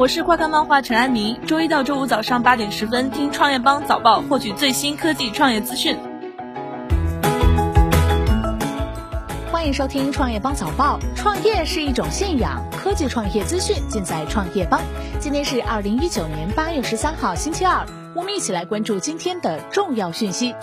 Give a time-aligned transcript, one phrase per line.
[0.00, 5.94] 我是快看漫画陈安妮，周一到周五早上八点十分听创业邦早报，获取最新科技创业资讯。
[9.52, 10.98] 欢迎收听创业邦早报。
[11.14, 14.80] 创业是一种信仰，科技创业资讯尽在创业邦。
[15.18, 20.54] 今天是二零一九年八月十三号，星期二，我们一起来关注今天的重要讯息。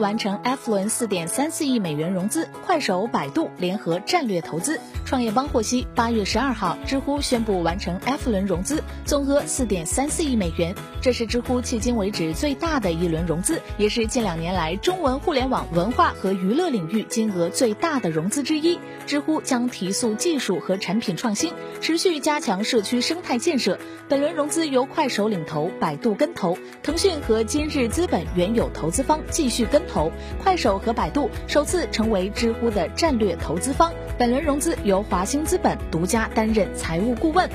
[0.00, 4.80] 完成 F 轮四点三四亿美元融资，快手、百度联合战略投资。
[5.04, 18.78] 创业邦获悉，八月十二号，知乎宣布完成 F 轮融资，总额四点三四亿美元，这是知乎迄今为止最大的一轮融资，也是近两年来中文互联网文化和娱乐领域金额最大的融资之一。
[19.06, 23.78] 知乎将提速技术和产品创新，持续加强社区生态建设。
[24.08, 30.10] 本轮融资由快手领投，百度跟投，腾讯和今日资本原有投资方继续跟投投，
[30.42, 33.92] 快手和百度首次成为知乎的战略投资方。
[34.18, 37.48] 本轮融资由华兴资本独家担任财务顾问。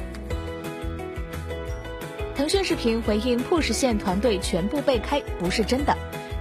[2.36, 5.96] 腾讯视频回应 Push 线团队全部被开不是真的。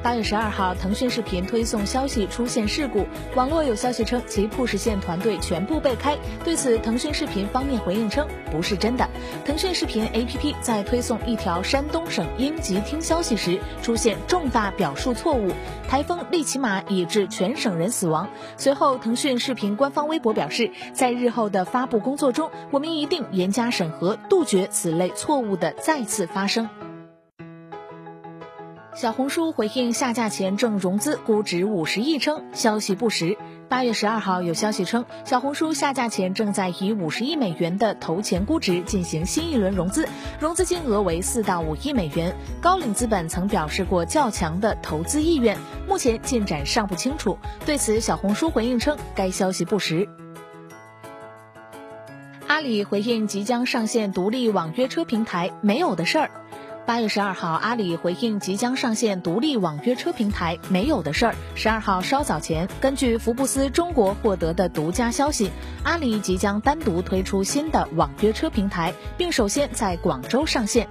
[0.04, 6.14] 八月十二号，腾讯视频推送消息出现事故，网络有消息称其 Push 线团队全部被开。
[6.44, 9.08] 对此，腾讯视频方面回应称不是真的。
[9.46, 15.50] 腾讯视频 APP 在推送一条山东省应急听消息时出现重大表述错误，
[15.88, 18.28] 台风利奇马已致全省人死亡。
[18.58, 26.68] 随后，腾讯视频官方微博表示，在日后的发布工作中，我们一定严加审核，杜绝此类错误的再次发生。
[28.94, 33.36] 小红书回应下架前正融资，估值五十亿，称消息不实。
[33.68, 42.36] 八月十二号有消息称，小红书下架前正在以五十亿美元的投前估值进行新一轮融资，融资金额为四到五亿美元。
[42.60, 47.36] 高瓴资本曾表示过较强的投资意愿，目前进展尚不清楚。
[47.66, 50.08] 对此，小红书回应称该消息不实。
[52.46, 56.30] 阿里回应即将上线独立网约车平台，没有的事儿。
[56.86, 61.34] 八月十二号，阿里回应即将上线独立网约车平台没有的事儿。
[61.54, 65.50] 十二号稍早前，根据福布斯中国获得的独家消息，
[65.82, 70.86] 阿里即将单独推出新的网约车平台，并首先在广州上线。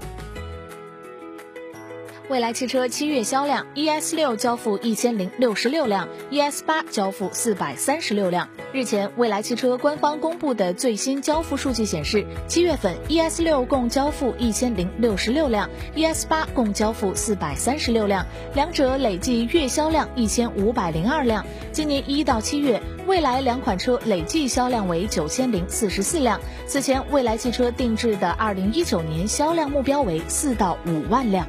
[2.30, 8.48] 蔚来汽车七月销量：ES 六交付一千零六十六辆，ES 八交付四百三十六辆。
[8.72, 21.46] 日前，蔚来汽车官方公布的最新交付数据显示，七月份 ES 六共交付一千零六十六辆，ES 八共交付四百三十六辆，两者累计月销量一千五百零二辆。
[21.74, 26.40] 今年一到七月，蔚来两款车累计销量为九千零四十四辆。
[26.68, 31.46] 此前，蔚来汽车定制的二零一九年销量目标为四到五万辆。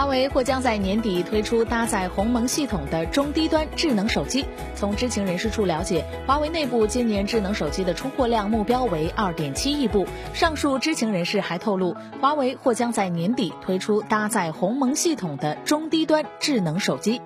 [0.00, 4.46] 华为或将在年底推出搭载鸿蒙系统的中低端智能手机。
[4.74, 10.06] 从知情人士处了解，华为内部今年智能手机的出货量目标为二点七亿部。
[10.32, 17.20] 上述知情人士还透露，华为或将在年底推出搭载鸿蒙系统的中低端智能手机。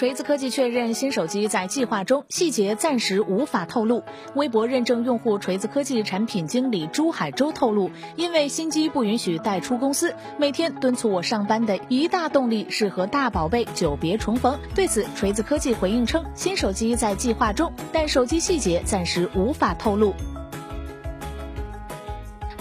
[0.00, 4.02] 锤子科技确认新手机在计划中，细节暂时无法透露。
[4.34, 14.58] 微博认证用户锤子科技产品经理朱海洲透露，因为新机不允许带出公司，每天敦促我上班的一大动力是和大宝贝久别重逢。
[14.74, 20.14] 对此，锤子科技回应称，新手机在计划中，但手机细节暂时无法透露。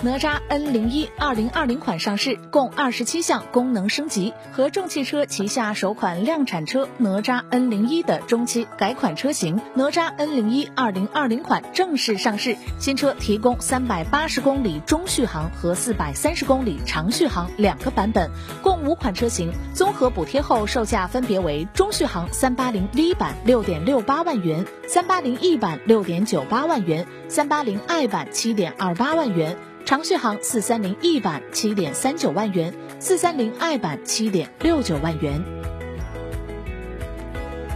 [0.01, 12.55] 哪吒 N 零一二零二零款上市，共二十七项功能升级，和众汽车旗下首款量产车哪吒 N 零一的中期改款车型哪吒 N 零一二零二零款正式上市。
[12.79, 18.31] 新车提供三百八十公里中续航和四百三十公里长续航两个版本，
[18.63, 29.57] 共五款车型，综合补贴后售价分别为中续航三八零 V 版六点六八万元，三八零 E 版六点九八万元，三八零 i 版七点二八万元。
[29.89, 35.43] 长续航四三零 E 版七点三九万元，四三零 i 版七点六九万元。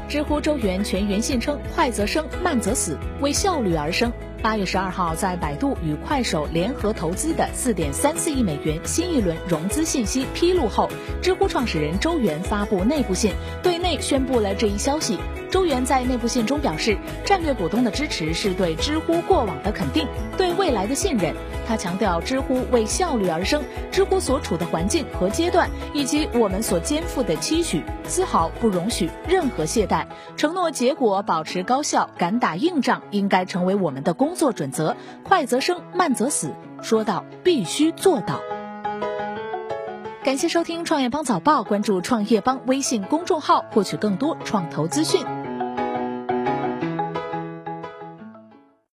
[0.07, 4.13] 知乎周源全员信称：“快则生，慢则死，为效率而生。”
[4.44, 10.90] 八月十二号，在百度与快手联合投资的四点三四亿美元新一轮融资信息披露后，
[11.22, 13.31] 知乎创始人周源发布内部信，
[13.63, 15.18] 对内宣布了这一消息。
[15.50, 21.34] 周源在内部信中表示，战略股东的支持是对知乎过往的肯定，对未来的信任。
[21.66, 30.06] 他强调，知乎为效率而生，知乎所处的环境和阶段，以及我们所肩负的期许，丝毫不容许任何懈怠。
[30.36, 34.97] 承诺结果保持高效，敢打硬仗，应该成为我们的工作准则。
[35.24, 38.41] 快则生，慢则死，说到必须做到。
[40.24, 45.24] 感谢收听创业邦早报，关注创业邦微信公众号，获取更多创投资讯。